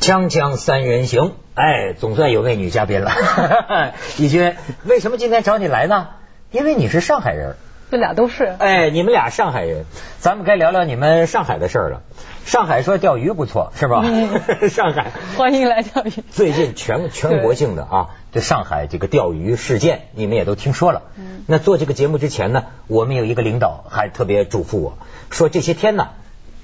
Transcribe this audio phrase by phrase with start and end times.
[0.00, 3.12] 锵锵三人行，哎，总算有位女嘉宾了。
[4.16, 6.08] 李军，为什么今天找你来呢？
[6.50, 7.56] 因为你是上海人。
[7.90, 8.44] 这俩都是。
[8.44, 9.84] 哎，你们俩上海人，
[10.18, 12.00] 咱们该聊聊你们上海的事儿了。
[12.46, 14.02] 上海说钓鱼不错，是吧？
[14.70, 16.10] 上海欢迎来钓鱼。
[16.30, 21.02] 最近全全国性的啊，这上海这个钓鱼事件，你们也都听说了。
[21.46, 24.96] 那做这个节目之前呢，我们有一个领导还特别嘱咐我
[25.28, 26.08] 说，这些天呢。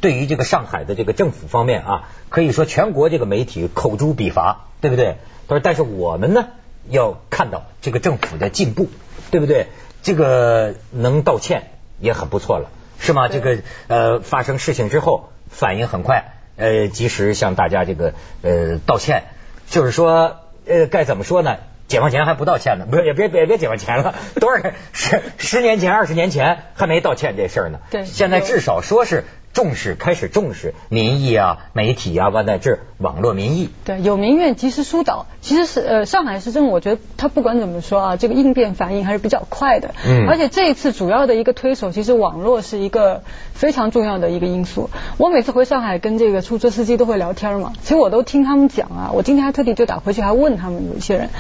[0.01, 5.17] 对于这个上海的这个政府方面啊，可以说全国这个媒体口诛笔伐，对不对？
[5.49, 6.49] 他说，但是我们呢
[6.89, 8.89] 要看到这个政府的进步，
[9.31, 9.69] 对不对？
[10.03, 13.29] 这个能道歉也很不错了，是吗？
[13.29, 19.25] 这个呃发生事情之后反应很快，呃及时向大家这个呃道歉，
[19.69, 21.57] 就是说呃该怎么说呢？
[21.89, 27.79] 解放前还不道歉呢，不是也别别别解放前了，多少十十年前、二十年前还没道歉这事儿呢？
[27.91, 29.25] 对，现在至少说是。
[29.57, 33.71] 重视开始重视民意啊，媒体啊，完乃至网络民意。
[33.87, 35.25] 对，有民怨及时疏导。
[35.41, 39.95] 其实是呃，上海市政府，我觉得他不管怎么说啊，这个应变反应还是比较快的。
[40.07, 40.29] 嗯。
[40.29, 43.23] 而且这一次主要的一个推手，其实网络是一个
[43.55, 44.91] 非常重要的一个因素。
[45.17, 49.11] 我每次回上海跟这个出租车司机都会聊天嘛，其实我都听他们讲啊。
[49.15, 51.31] 我今天还特地就打回去还问他们有一些人，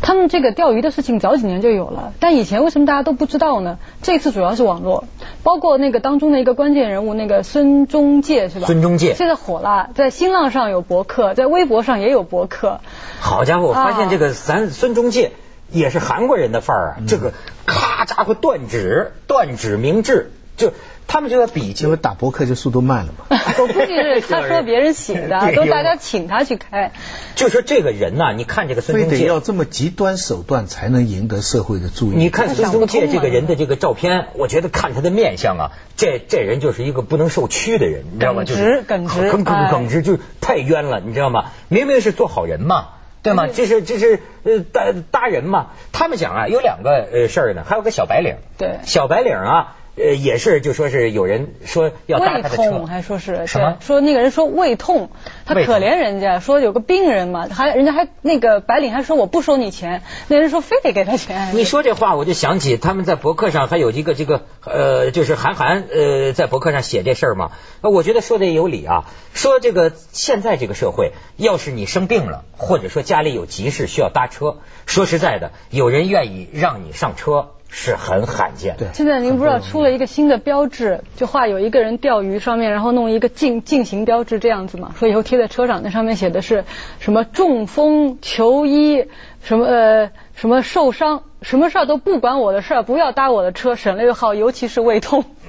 [0.00, 3.78] 他们这个钓鱼的事情早几年就有了，但以前为什么大家都不知道呢？
[4.00, 5.04] 这次主要是网络，
[5.42, 7.65] 包括那个当中的一个关键人物那个孙。
[7.66, 8.66] 孙中介是吧？
[8.68, 12.80] 孙中介现在火了，在新浪上有博客，在微博上也有博客。
[13.18, 15.32] 好家伙，我发现这个咱孙中介
[15.72, 16.96] 也是韩国人的范儿啊！
[17.08, 17.32] 这个
[17.66, 20.72] 咔家伙断指断指明志，就
[21.08, 23.24] 他们就要比，结果打博客就速度慢了嘛。
[23.58, 26.92] 我估计是他说别人写的， 都大家请他去开。
[27.36, 32.16] 就说这个人呐，你看这个孙中介，非得要这么极端手段才能赢得社会的注意。
[32.16, 38.44] 你看孙中介这个人的这个照片，我觉得看他的面相啊，这这人就是一个不能受屈的人，你知道吗？
[38.44, 41.52] 耿直，耿直，耿耿耿直，就太冤了，你知道吗？
[41.68, 42.88] 明明是做好人嘛，
[43.22, 43.46] 对吗？
[43.46, 45.68] 这是这是呃搭搭人嘛。
[45.92, 49.76] 他们讲啊，有两个呃事儿呢，还有个小白领，对，小白领啊。
[49.96, 53.78] 呃，也是，就说是有人说要搭他的车，还说是什么？
[53.80, 55.10] 说那个人说胃痛，
[55.46, 61.56] 他可怜人家，说有个病人嘛，还人家还那个白领还说我不收你钱，那人说非得给他钱。
[61.56, 69.06] 你说这话，我就想起他们在博客上还有一个这个呃，就是韩寒呃，在博客上写这事儿嘛，我觉得说的也有理啊。
[69.32, 77.52] 说这个现在这个社会，要是你生病了，或者说家里有急事需要搭车，说实在的，有人愿意让你上车。
[77.68, 78.76] 是很罕见。
[78.76, 86.64] 的，现在您不知道出了一个新的标志，就画有一个人钓鱼上面，然后弄一个禁禁行标志这样子嘛，说以后贴在车上，那上面写的是
[87.00, 89.06] 什么中风求医，
[89.42, 95.24] 什么呃什么受伤，什么事儿都不管我的事儿，不要搭我的车，省略号，尤其是胃痛，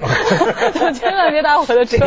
[0.94, 2.06] 千万别搭我的车。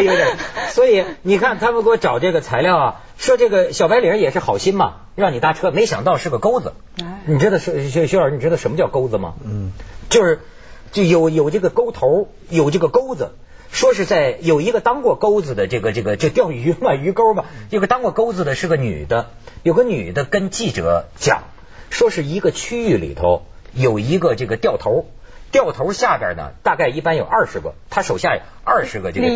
[0.70, 6.74] 所以你看他们给我找这个材料啊，说这个小白领也是好心嘛，让你搭车，没想到是个钩子。
[7.28, 9.36] 你知道是薛薛老师，你知道什么叫钩子吗？
[9.46, 9.74] 嗯。
[10.10, 10.40] 就是
[10.92, 13.34] 就有有这个钩头，有这个钩子，
[13.72, 19.28] 说是在有一个当过钩子的这个这个就钓鱼嘛鱼钩嘛，有个当过钩子的是个女的，
[19.62, 21.44] 有个女的跟记者讲，
[21.92, 25.06] 说是一个区域里头有一个这个掉头，
[25.52, 29.28] 掉头下边呢大概一般有二十个，他手下有二十个这个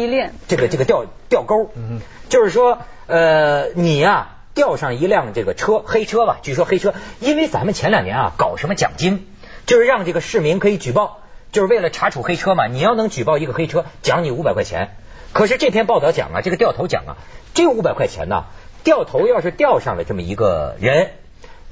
[0.48, 2.00] 这个这个钓钓钩，嗯
[2.30, 9.28] 就是说呃你呀钓上一辆这个车黑车吧，据说黑车，因为咱们前两年啊搞什么奖金。
[9.66, 11.22] 就是让这个市民可以举报，
[11.52, 12.68] 就是为了查处黑车嘛。
[12.68, 14.96] 你要能举报一个黑车，奖你五百块钱。
[15.34, 17.18] 可是这篇报道讲啊，这个掉头奖啊，
[17.56, 18.46] 这五百块钱呢，
[18.84, 21.10] 掉头要是钓上了这么一个人，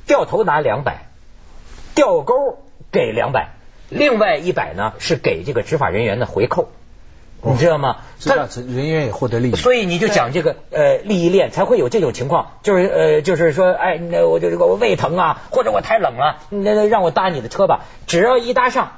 [0.05, 1.05] 掉头拿两百，
[1.95, 3.49] 掉钩给两百，
[3.89, 6.69] 另外一百呢是给这个执法人员的回扣。
[7.45, 7.97] 你知道吗？
[8.25, 18.93] 他人员也获得利益，所以你就讲这个呃利益链才会有这种情况，就是呃就是说，哎，那我就这个我胃疼啊，或者我太冷了，那让我搭你的车吧，只要一搭上。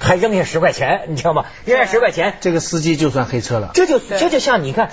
[0.00, 1.44] 还扔下十块钱，你知道吗？
[1.64, 3.70] 扔下十块钱，这个司机就算黑车了。
[3.74, 4.90] 这就这就像你看，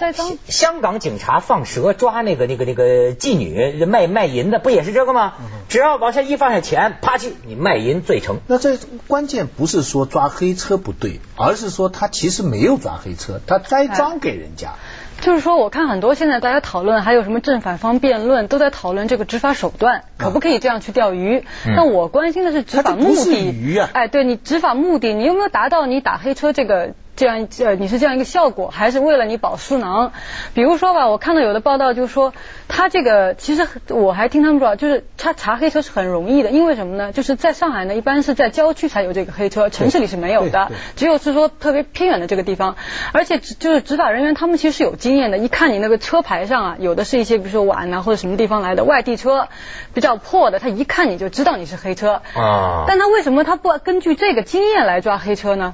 [0.47, 5.33] 香港警察放蛇抓那个那个那个妓女卖卖淫的，不也是这个吗？
[5.69, 8.39] 只要往下一放下钱，啪叽，你卖淫罪成。
[8.47, 14.75] 那这关键不是说抓黑车不对，而是说他其实没有抓黑车，他栽赃给人家。
[15.21, 21.43] 就是说，我看很多现在大家讨论，还有什么正反方辩论，都在讨论这个执法手段，可不可以这样去钓鱼？
[21.75, 23.51] 但我关心的是执法目的。
[23.51, 23.89] 鱼啊！
[23.93, 30.11] 哎，对你执法目的，你有没有达到你打黑车这个这样呃你是这样一个效果，还是为了你保输囊？
[30.53, 32.33] 比如说吧，我看到有的报道就说，
[32.67, 37.11] 他这个其实我还听他们说，就是他查黑车是很容易的，因为什么呢？
[37.13, 42.75] 就是在上海呢，一般是在郊区才有这个黑车，城市里是没有的，只有是说特别偏远的这个地方，
[43.13, 49.47] 而且就是执法人员他们其实是有经验的，一看你那个车牌上啊，有的是一些比如说皖啊或者什么地方来的外地车，
[49.93, 52.83] 比较破的，他一看你就知道你是黑车啊。
[52.87, 55.73] 但他为什么他不根据这个经验来抓黑车呢？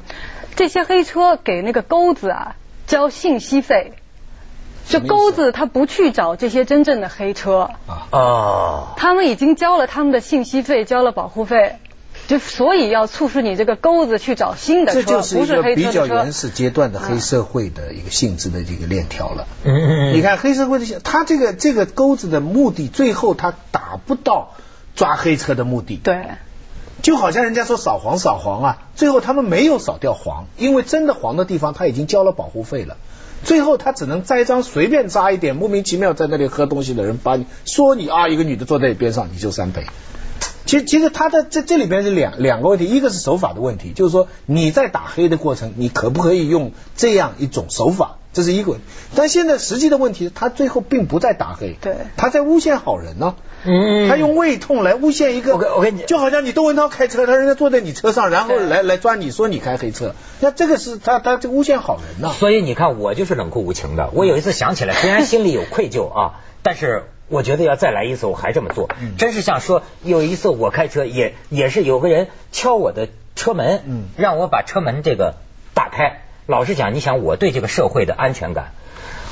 [0.56, 2.56] 这些黑车给那个钩子啊
[2.88, 3.94] 交信息费，
[4.88, 7.70] 这钩子他不去找这些真正的黑车。
[8.12, 11.78] 啊，他们已经交了他们的信息费，交了保护费，
[12.28, 19.48] 就所以要促使你这个钩子去找新的车，这就是一个比较原始阶段的黑社会的一个性质的这个链条了。
[19.64, 24.56] 嗯嗯嗯，你看黑社会的，他这个这个钩子的目的，最后他达不到
[24.96, 25.96] 抓黑车的目的。
[25.96, 26.26] 对。
[27.02, 32.98] 就好像人家说扫黄扫黄啊，最后他们没有扫掉黄，因为真的黄的地方他已经交了保护费了，
[33.44, 39.86] 最后他只能栽赃随便扎一点莫名其妙在那里喝东西的人，把你说你啊一个女的坐在你边上你就三倍。
[40.64, 48.78] 其实其实他的这这里边是两两个问题，一个是手法的问题，就是说你在打黑的过程，你可不可以用这样一种手法，这是一个。
[49.16, 53.36] 但现在实际的问题，他最后并不在打黑，对，他在诬陷好人呢。
[53.64, 62.32] 嗯，他用胃痛来诬陷一个，我跟我跟你，就好像你窦文涛开车，他人家坐在你车上，然后来来抓你说你开黑车，那这个是他他这诬陷好人呢。
[62.34, 64.10] 所以你看，我就是冷酷无情的。
[64.14, 68.90] 我有一次想起来，虽然心里有愧疚啊，但是我觉得要再来一次，我还这么做。
[69.18, 75.36] 真是像说有一次我开车，也也是有个人敲我的车门，嗯，让我把车门这个
[75.74, 76.24] 打开。
[76.48, 78.72] 老实讲，你想我对这个社会的安全感。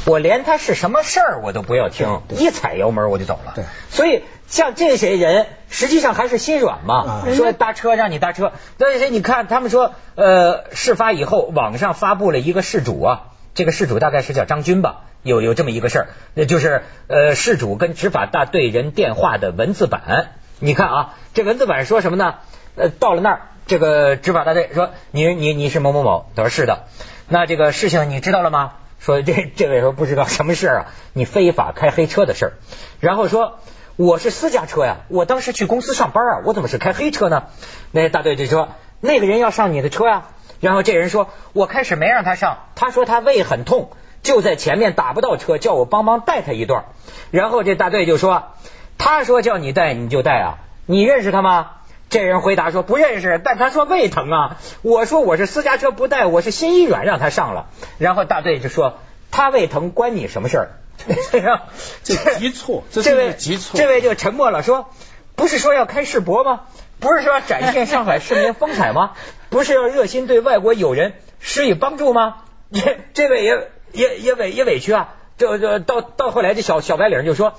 [0.06, 3.54] 我连他是什么事儿我都不要听，一踩油门我就走了。
[3.56, 7.24] 对，所以像这些人，实际上还是心软嘛。
[7.36, 13.22] 说搭车让你搭车，但是你看他们说，呃，事发以后网上发布了一个事主啊，
[13.54, 20.32] 这个事主大概是叫张军吧，有有这么一个事儿，那就是呃事主跟执法大队人电话的文字版。
[20.60, 22.36] 你看啊，这文字版说什么呢？
[22.76, 26.86] 呃，到了那儿，这个执法大队说你你你是某某某，他说是的，
[27.28, 28.74] 那这个事情你知道了吗？
[29.00, 30.86] 说这这位说不知道什么事啊？
[31.14, 32.54] 你非法开黑车的事儿，
[33.00, 33.60] 然后说
[33.96, 37.46] 我是私家车呀，我当时去公司上班啊，我怎么是开黑车呢？
[37.92, 38.70] 那大队就说
[39.00, 40.28] 那个人要上你的车呀，
[40.60, 43.90] 然后这人说我开始没让他上，他说他胃很痛，
[44.22, 46.86] 就在前面打不到车，叫我帮忙带他一段。
[47.32, 48.50] 然后这大队就说
[48.98, 51.72] 他说叫你带你就带啊，你认识他吗？
[52.10, 54.58] 这人回答说不认识，但他说胃疼啊。
[54.82, 57.68] 我说我是私家车不带，我是心一软让他上了。
[58.00, 58.98] 然后大队就说
[59.30, 60.70] 他胃疼关你什么事儿？
[62.04, 64.90] 这急错，这位急错，这位就沉默了，说
[65.36, 66.62] 不是说要开世博吗？
[67.00, 69.12] 不是说要展现上海市民风采吗？
[69.50, 72.38] 不是要热心对外国友人施以帮助吗？
[72.70, 75.14] 也这位也也也委也委屈啊。
[75.38, 77.54] 这这到到后来这小小白领就说。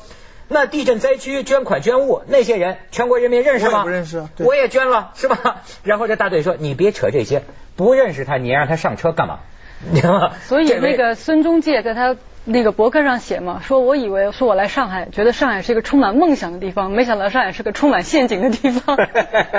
[0.52, 3.85] 那地震灾区捐款捐物那些人，全国人民认识吗？
[3.85, 5.62] 不认识，我也捐了，是吧？
[5.85, 7.44] 然后这大队说：“你别扯这些，
[7.76, 9.38] 不认识他，你让他上车干嘛？”
[9.93, 10.32] 你知道吗？
[10.47, 18.96] 所以那个孙中介在他那个博客上写嘛，说我以为说我来上海，觉得上海是一个充满梦想的地方，没想到上海是个充满陷阱的地方。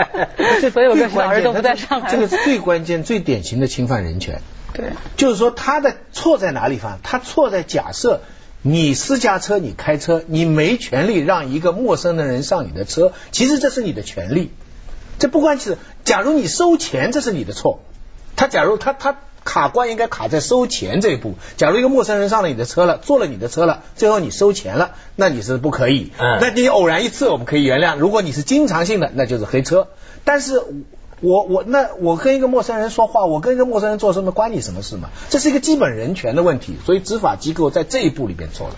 [0.73, 2.11] 所有个小儿都不在上海。
[2.11, 4.41] 这个是最关键、最典型的侵犯人权。
[4.73, 6.75] 对，就是说他的错在哪里？
[6.75, 8.21] 方他错在假设。
[8.63, 13.11] 你私家车，你开车，你没权利让一个陌生的人上你的车。
[13.31, 14.51] 其实这是你的权利，
[15.17, 15.77] 这不关是。
[16.03, 17.79] 假如你收钱，这是你的错。
[18.35, 21.35] 他假如他他卡关应该卡在收钱这一步。
[21.57, 26.11] 假如一个陌生人上了你的车了，坐了你的车了，最后你收钱了，那你是不可以。
[26.19, 26.37] 嗯。
[26.39, 29.87] 那你偶然一次我们可以原谅，如果你是经常性的，那就是黑车。
[30.23, 30.61] 但是。
[31.21, 35.09] 我我那我跟一个陌生人说话，我跟一个陌生人做什么，关你什么事嘛？
[35.29, 38.73] 这是一个基本人权的问题，所以执法机构在这一步里边错了。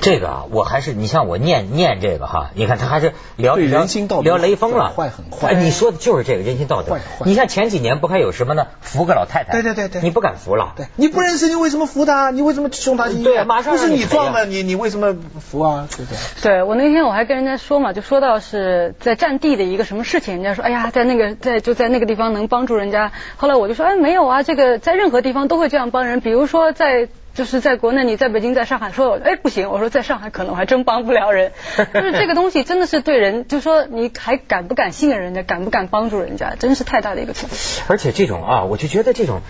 [0.00, 5.54] 这个啊，我还是你像我念念这个哈，你看他还是聊人心道德，聊雷锋了，坏很坏。
[5.54, 6.92] 你说的就是这个人心道德。
[6.94, 7.24] 坏坏。
[7.24, 8.66] 你像前几年不还有什么呢？
[8.80, 9.52] 扶个老太太。
[9.52, 10.02] 对对对对。
[10.02, 10.74] 你不敢扶了。
[10.76, 10.86] 对。
[10.96, 12.30] 你不认识你为什么扶他？
[12.30, 13.24] 你为什么送他医院？
[13.24, 15.88] 对，马上不是你撞的你，你为什么扶啊？
[15.96, 16.16] 对对？
[16.42, 22.26] 对我那天我还跟人家说嘛，就说到是在战地的一个什么事情，人家说哎呀，在那个在就在那个地方。
[22.36, 31.52] 能帮助人家，后来我就说，哎，没有啊，这个在任何地方都会这样帮人，比如说在就是在国内，你在北京，在上海，说，哎，不行，我说在上海可能我还真帮不了人，
[31.94, 37.52] 就是这个东西真的是对人，就说你还敢不敢信任人家，敢不敢帮助人家，真是太大的一个错误。
[37.86, 39.40] 而且这种啊，我就觉得这种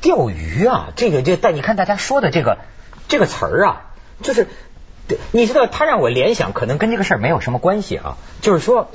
[0.00, 2.58] 钓鱼啊，这个这但你看大家说的这个
[3.06, 3.82] 这个词儿啊，
[4.20, 4.48] 就是
[5.30, 8.90] 你知道他让我联想，可能跟这个事儿没有什么关系啊，就是说。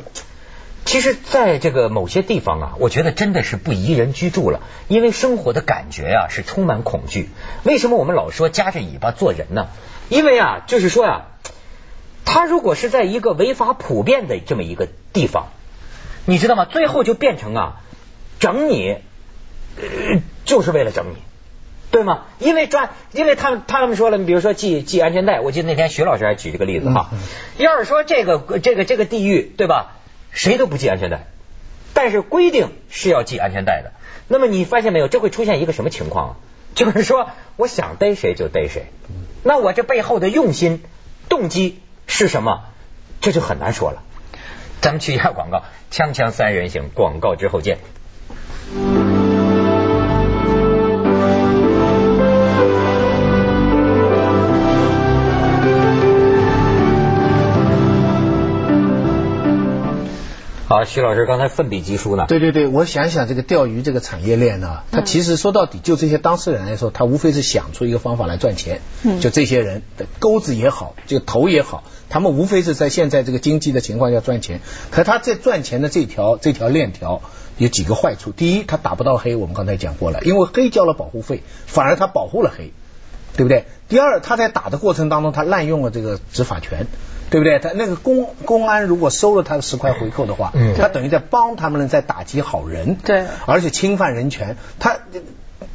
[0.84, 7.30] 其实，在这个某些地方啊，我觉得真的是不宜人居住了，因为生活的感觉啊是充满恐惧。
[7.64, 9.68] 为什么我们老说夹着尾巴做人呢？
[10.10, 11.28] 因为啊，就是说呀，
[12.26, 15.50] 他如果是在一个违法普遍的这么一个地方，
[16.26, 16.66] 你知道吗？
[16.66, 17.82] 最后就变成啊，
[18.40, 18.98] 整你，
[20.46, 21.18] 就是为了整你，
[21.92, 22.24] 对吗？
[22.40, 27.12] 因为抓，因为他们他们说了，你比如说系系安全带，我记得那天徐老师还举这个例子哈。
[27.58, 29.98] 要是说这个这个这个地域，对吧？
[30.32, 31.28] 谁都不系安全带，
[31.94, 33.92] 但是规定是要系安全带的。
[34.28, 36.38] 那么你发现没有，这会出现一个什么情况？
[36.74, 38.86] 就是说，我想逮谁就逮谁。
[39.44, 40.82] 那我这背后的用心、
[41.28, 42.64] 动机是什么？
[43.20, 44.04] 这就很难说了。
[44.80, 47.78] 咱们去一下广告，锵锵三人行，广告之后见。
[60.82, 62.26] 好，徐老师刚才奋笔疾书呢。
[62.28, 68.82] 对对对，我想想这个钓鱼这个产业链呢，它其实说到底，就这些当事人来说，他无非是想出一个方法来赚钱。
[69.04, 69.20] 嗯。
[69.20, 74.60] 就这些人的钩子也好，这个头也好，他们无非是在现在这个经济的情况下赚钱。
[74.90, 77.22] 可他在赚钱的这条这条链条
[77.60, 78.32] 有几个坏处。
[78.32, 82.74] 第一，他打不到黑，我们刚才讲过了，因为黑交了保护费，反而他保护了黑，
[83.38, 83.66] 对不对？
[83.88, 86.88] 第二，他在打的过程当中，他滥用了这个执法权。
[87.32, 87.58] 对不对？
[87.58, 94.58] 他那个公公安如果收了他的十块回扣的话，他等于在帮他们在打击好人，对，而且侵犯人权。
[94.80, 94.98] 他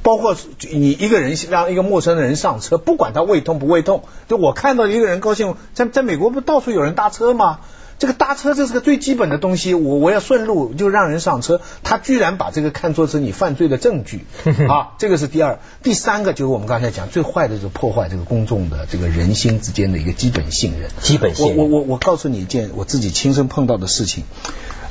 [0.02, 0.36] 包括
[0.70, 7.60] 你一个人让一个陌生的人上车，不管他胃痛不胃痛，就我看到一个人高兴，在在美国不到处有人搭车吗？
[7.98, 14.24] 这个搭车这是个最基本的东西，我我要顺路就让人上车，他居然把这个看作是你犯罪的证据
[14.68, 14.92] 啊！
[14.98, 20.90] 这个是第二，第三个就是我们刚才讲最坏的就是破坏这个公众的这个人心之间的一个基本信任。
[21.00, 21.56] 基本信任。
[21.56, 24.24] 我我我我告诉你一件我自己亲身碰到的事情，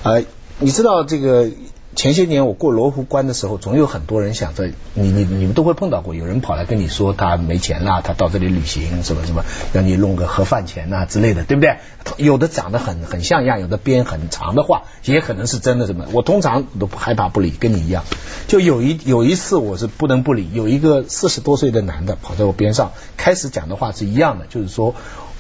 [0.04, 0.24] 呃，
[0.60, 1.50] 你知道这个。
[1.96, 11.78] 前些年我过罗湖关的时候，总有很多人想着你你你们都会碰到过，有人跑来跟你说他没钱啦，他到这里旅行什么什么，让你弄个盒饭钱呐之类的，对不对？
[12.18, 16.06] 有的长得很很像样，有的编很长的话，也可能是真的什么。
[16.12, 18.04] 我通常都害怕不理，跟你一样。
[18.48, 24.96] 就有一有一次我是不能不理，有一个四十多岁的男的跑在我边上，开始讲的话是一样的，就是说。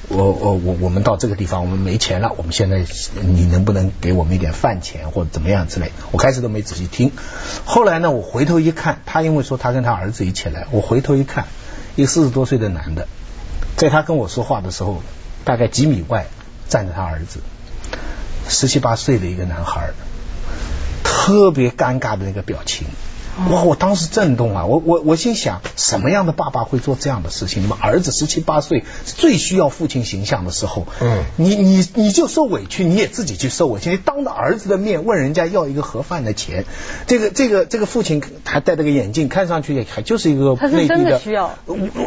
[0.07, 2.31] 我我我我们到这个地方，我们没钱了。
[2.37, 2.85] 我们现在
[3.21, 5.91] 你能不能给我们一点饭钱或者怎么样之类？
[6.11, 7.11] 我开始都没仔细听，
[7.65, 11.45] 后来呢，我回头一看，他因为说他跟他儿子一起来，我回头一看，
[11.95, 13.07] 一个四十多岁的男的，
[13.77, 15.01] 在他跟我说话的时候，
[15.43, 16.27] 大概几米外
[16.69, 17.39] 站着他儿子，
[18.47, 19.89] 十七八岁的一个男孩，
[21.03, 22.87] 特别尴尬的那个表情。
[23.51, 23.63] 哇！
[23.63, 24.65] 我当时震动啊！
[24.65, 27.63] 我我我心想，什么样的爸爸会做这样的事情？
[27.63, 33.89] 你们儿子十七八岁，最需要父亲形象的时候，嗯，你你你就受委屈，你也自己去受委屈。
[33.89, 36.63] 你当着儿子的面问人家要一个盒饭的钱，
[37.07, 41.51] 这个这个这个父亲还戴着个眼镜，看上去也还就是一个内地的需要。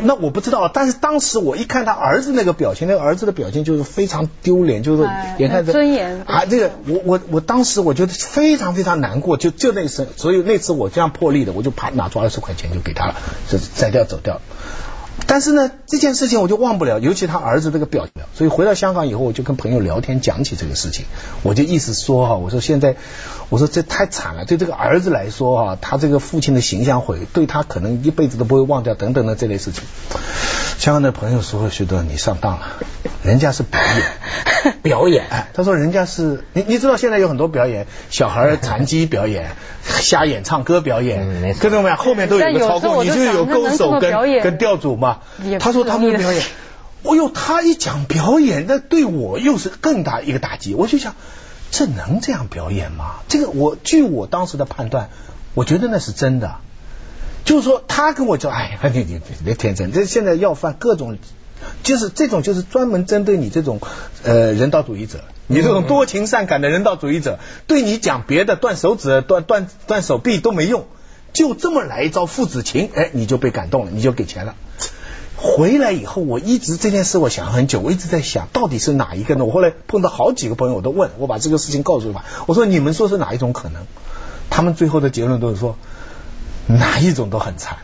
[0.02, 5.02] 那我不知道，但是当时我一看他儿子那个表情，那个儿子的表情就是非常丢脸，就是
[5.38, 11.12] 眼看着尊严啊，这个我我我当时我觉得非常非常难过，就就那时，所以那次我这样。
[11.18, 13.14] 获利的，我就啪拿出二十块钱就给他了，
[13.48, 14.40] 就摘掉走掉。
[15.30, 18.24] 但是呢，这件事情我就忘不了，尤其他儿子这个表情。
[18.34, 21.04] 所以回到香港以后，我就跟朋友聊天讲起这个事情，
[21.42, 22.96] 我就意思说哈，我说现在，
[23.50, 29.84] 我说这太惨了，对这个儿子来说哈，他这个父亲的形象毁，对他可能一辈子都不会忘掉等等的这类事情。
[30.78, 32.76] 香港的朋友说：“徐德，你上当了，
[33.24, 39.50] 人家是表演， 表演。”他说：“人家是你，你知道现在有很多表演，小孩残疾表演，
[39.82, 45.17] 瞎演唱歌表演，各种各样，后面都有个操控，你就有勾手跟跟吊主嘛。”
[45.60, 46.42] 他说他们的表演，
[47.02, 50.74] 哦呦，他一讲表演，那对我又是更大一个打击。
[50.74, 51.14] 我就想，
[51.70, 53.16] 这能这样表演吗？
[53.28, 55.10] 这个我据我当时的判断，
[55.54, 56.56] 我觉得那是真的。
[57.44, 61.16] 就是说，他跟我讲，哎呀，你你别天真，这现在要犯各种，
[61.82, 63.80] 就是这种就是专门针对你这种
[64.22, 70.88] 呃人道主义者，你这种多情善感的人道主义者，对你讲别的断手指、断断断手臂都没用，
[71.32, 74.54] 就这么来一招父子情，哎，你就被感动了，你就给钱了。
[75.40, 79.44] 回来以后，我一直这件事我想很久，我一直在想到底是哪一个呢？
[79.46, 83.86] 我后来碰到好几个朋友，我都问我把这个事情告诉他，我说你们说是哪一种可能？
[84.50, 85.76] 他们最后的结论都是说。
[86.70, 87.78] 哪一种都很惨，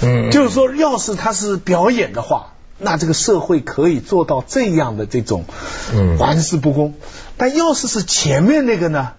[0.00, 5.44] 嗯，就是说，要是他是表演的话，那这个社会可以做到这样的这种，
[5.92, 6.94] 嗯，玩世不恭。
[7.36, 9.10] 但要是是前面那个呢？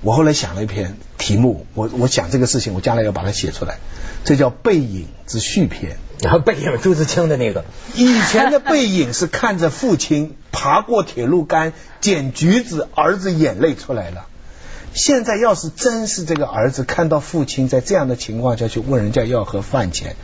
[0.00, 3.80] 我后来想了一篇题目，我我想这个事情，我将来要把它写出来，
[4.22, 5.94] 这叫《背影之续篇》。
[6.20, 14.26] 然后背影朱自清的那个，以前的背影是看着父亲爬过铁路杆捡橘子，儿子眼泪出来了。
[14.94, 20.14] 现在要是真是这个儿子看到父亲在这样的情况下去问人家要盒饭钱。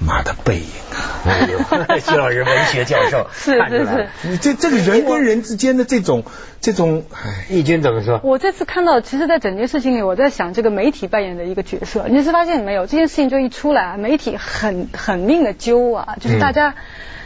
[0.00, 1.24] 妈的背影啊！
[1.26, 1.58] 哎呦，
[2.00, 6.24] 徐老师文学教授，是 是是，你这这个人跟人之间的这种
[6.60, 7.04] 这种，
[7.48, 8.20] 义军怎么说？
[8.22, 12.06] 我这次看到，其实，在整件事情里，我在想这个媒体扮演的一个角色。
[12.08, 12.86] 你是发现没有？
[12.86, 16.74] 这件事情就一出来，媒体很很命的揪啊，就是大家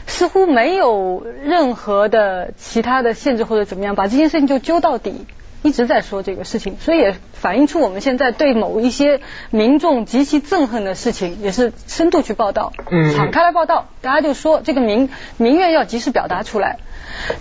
[0.06, 5.26] 似乎没有任何的其他的限制或者怎么样，把这件事情就揪到底。
[5.62, 12.72] 一直在说这个事情，所以也反映出我们现在对某一些民众极其憎恨的事情，也是深度去报道，
[13.16, 16.78] 敞开来报道，大家就说这个民民怨要及时表达出来。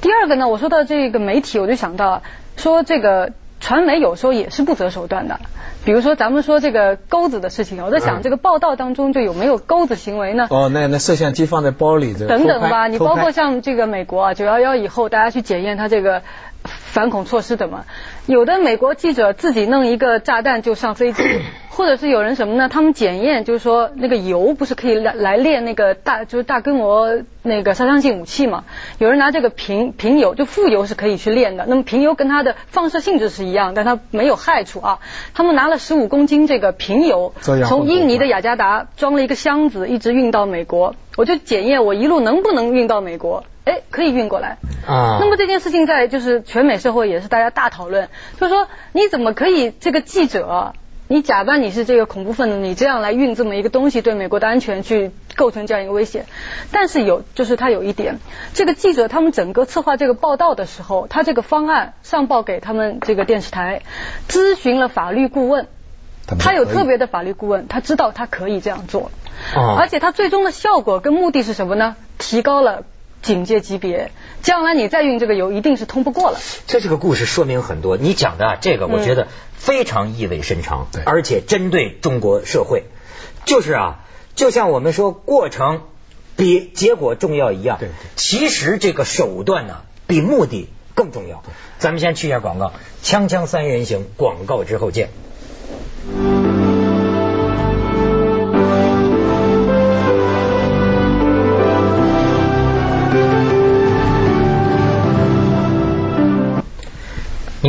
[0.01, 2.21] 第二个呢，我说到这个媒体，我就想到
[2.57, 5.39] 说这个传媒有时候也是不择手段的，
[5.83, 10.45] 比如说咱们说这个钩子的事情，我在想这个报道当中就有没有钩子行为呢？
[10.51, 16.21] 哦，那那摄像机放在包里，等等吧，你包括像这个美国啊，九幺幺以后，大家去检验它这个。
[16.91, 17.85] 反恐措施的嘛，
[18.25, 21.23] 有的美国记者自己弄一个炸弹就上飞机，
[21.71, 22.67] 或者是有人什么呢？
[22.67, 28.65] 他们检验就是说那个油不是可以来来炼那个大就是大规模那个杀伤性武器嘛？
[28.97, 34.99] 有人拿这个平平油就富油是可以去炼的，那么平油跟它的放射性质是一样，但它没有害处啊。
[35.33, 43.45] 他们拿了十五公斤这个平油，从印尼的雅加达装了一个箱子，一直运到美国，我就检验我一路能不能运到美国。
[43.63, 44.57] 哎，可以运过来
[44.87, 45.19] 啊。
[45.19, 50.73] 那么这件事情在就是全美社会也是大家大讨论，就是说你怎么可以这个记者，
[51.07, 56.25] 你假扮你是这个恐怖分子，你这样来运这么一个东西，对美国的安全去构成这样一个威胁。
[56.71, 58.19] 但是有就是他有一点，
[58.53, 63.83] 这个记者他们整个策划这个报道的时候，他这个方案上报给他们这个电视台，
[64.27, 65.67] 咨询了法律顾问，
[66.39, 69.11] 他有特别的法律顾问，他知道他可以这样做，
[69.77, 71.95] 而且他最终的效果跟目的是什么呢？
[72.17, 72.83] 提高了。
[73.21, 74.11] 警戒级别，
[74.41, 76.39] 将来你再运这个油，一定是通不过了。
[76.65, 82.85] 这这个故事说明很多，你讲的这个，我觉得非常意味深长，而且针对中国社会，
[83.45, 83.99] 就是啊，
[84.33, 85.83] 就像我们说过程
[86.35, 91.43] 比结果重要一样，对，其实这个手段呢比目的更重要。
[91.77, 92.73] 咱们先去一下广告，
[93.03, 95.09] 锵锵三人行，广告之后见。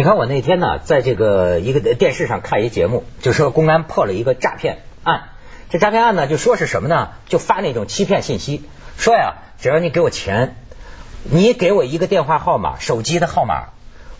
[0.03, 5.29] 你看我那天呢，在这个一个电视上看一节目，就说公安破了一个诈骗案。
[5.71, 7.11] 这诈骗案呢，就说是什么呢？
[7.29, 8.65] 就发那种欺骗信息，
[8.99, 10.57] 说呀，只要你给我钱，
[11.23, 13.69] 你给我一个电话号码，手机的号码，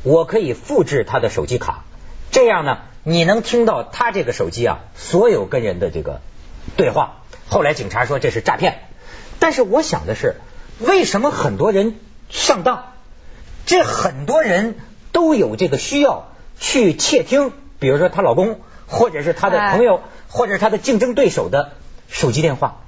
[0.05, 1.83] 我可以复制他的手机卡，
[2.31, 6.21] 这样呢，你能听到他这个手机啊所有跟人的这个
[6.77, 7.23] 对话。
[7.49, 8.85] 后来警察说这是诈骗，
[9.41, 10.37] 但是我想的是，
[10.79, 11.97] 为什么很多人
[12.29, 12.93] 上当？
[13.67, 14.77] 这很多人。
[15.13, 21.73] 都有这个需要去窃听，比如说她老公，或者是她的朋友，或者是她的竞争对手的
[22.09, 22.79] 手机电话。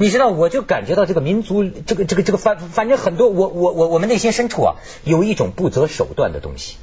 [0.00, 6.76] 你知道，我就感觉到这个民族，这个这个这个反反正很多，我我我我们内心深处啊，有一种不择手段的东西。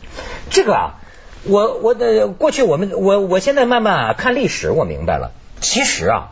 [0.49, 0.95] 这个啊，
[1.43, 5.31] 我我的过去我们我我现在慢慢啊看历史，我明白了，
[5.61, 6.31] 其实啊，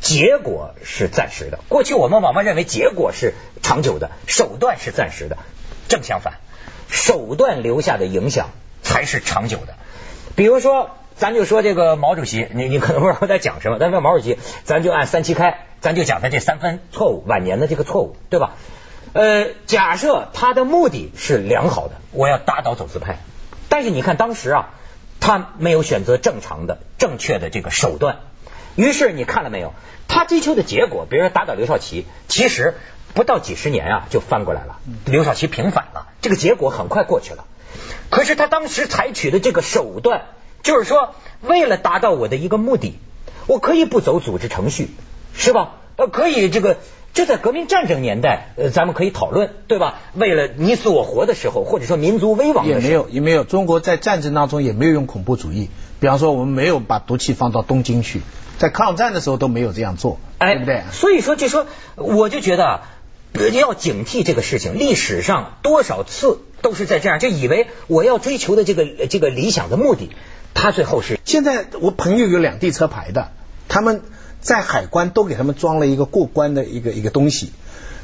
[0.00, 1.60] 结果是暂时的。
[1.68, 5.38] 过去我们往往认为结果是长久的，手段是暂时的，
[5.86, 6.34] 正相反。
[6.88, 8.50] 手段留下的影响
[8.82, 9.74] 才是长久的。
[10.36, 13.78] 比如说，咱就说这个毛主席，你你可能不知道我在讲什么。
[13.78, 18.54] 但是毛主席，咱就按三七开，咱就讲他这三分错误，晚年的这个错误，对吧？
[19.12, 23.18] 呃，假设他的目的是良好的，我要打倒走资派。
[23.68, 24.70] 但是你看当时啊，
[25.20, 28.18] 他没有选择正常的、正确的这个手段。
[28.74, 29.72] 于是你看了没有？
[30.08, 32.74] 他追求的结果，比如说打倒刘少奇，其实。
[33.14, 34.78] 不到几十年啊，就翻过来了。
[35.06, 37.44] 刘少奇平反了，这个结果很快过去了。
[38.10, 40.22] 可是他当时采取的这个手段，
[40.62, 42.98] 就是说，为了达到我的一个目的，
[43.46, 44.90] 我可以不走组织程序，
[45.34, 45.76] 是吧？
[45.96, 46.76] 呃，可以这个，
[47.12, 50.00] 这在革命战争年代，呃，咱们可以讨论，对吧？
[50.14, 53.44] 为了你死我活的时候，或者说民族危亡的时候，也没有，也没有。
[53.44, 58.22] 中国在战争当中也没有用恐怖主义，比方说，我们没有把毒气放到东京去，
[58.58, 60.82] 在抗战的时候都没有这样做，对不对？
[60.92, 62.80] 所以说，就说我就觉得。
[63.52, 70.10] 要警惕这个事情，历史上多少次都是在这样，就以为我要追求的这个这个理想的目的，
[70.54, 71.18] 他最后是。
[71.24, 73.32] 现在我朋友有两地车牌的，
[73.68, 74.02] 他们
[74.40, 77.52] 在海关都给他们装了一个过关的一个一个东西，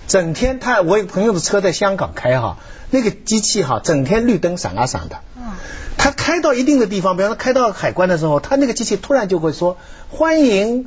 [0.08, 2.58] 整天他我有朋友的车在香港开哈，
[2.90, 5.20] 那个机器哈，整天绿灯闪啊闪的。
[5.36, 5.52] 嗯。
[5.96, 9.76] 他开到一定的地方，比方说开到海关的时候，他那个机器突然就会说
[10.08, 10.86] 欢迎。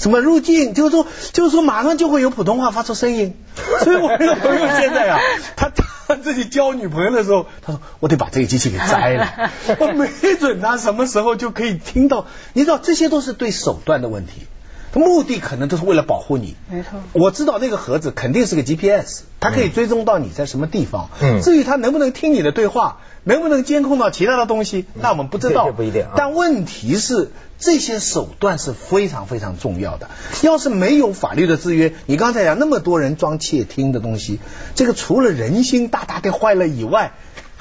[0.00, 3.36] 什么入境，就是说就是说马上就会有普通话发出声音。
[3.84, 5.20] 所以我那个朋友现在啊，
[5.56, 5.70] 他
[6.08, 10.08] 他自己交女朋友的时候，他说我得把这个机器给摘了， 我没
[10.38, 12.26] 准他什么时候就可以听到。
[12.54, 14.46] 你知道这些都是对手段的问题。
[14.94, 17.00] 目的可能都是为了保护你，没错。
[17.12, 21.10] 我知道那个盒子肯定是个 GPS，它可以追踪到你在什么地方。
[21.20, 21.40] 嗯。
[21.42, 25.70] 至于它能不能听你的对话，能不能监控到其他的东西，那我们不知道。
[25.70, 26.06] 不一定。
[26.16, 30.08] 但问题是，这些手段是非常非常重要的。
[30.42, 34.40] 要是没有法律的制约，你刚才讲那么多人装窃听的东西，
[34.74, 37.12] 这个除了人心大大的坏了以外。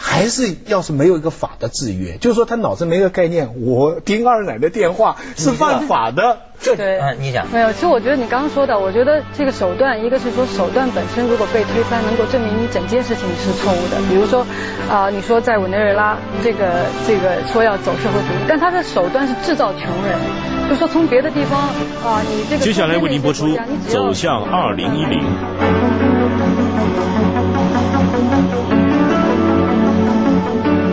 [0.02, 6.38] 还是要是没有一个法的制约，就是说他脑子没个概念，我听二奶的电话是犯法的。
[6.62, 7.72] 这对，你讲没有？
[7.72, 13.98] 其实我觉得你刚刚说的，我觉得这个手段，一个是说手段本身如果被推翻，能够证明你整件事情是错误的。
[14.10, 14.46] 比如说
[14.90, 20.18] 啊，你说在委内瑞拉这个这个说要走社会主义，但他的手段是制造穷人，
[20.70, 21.60] 就说从别的地方
[22.04, 23.48] 啊，你这个接下来为您播出
[23.88, 25.20] 《走向二零一零》。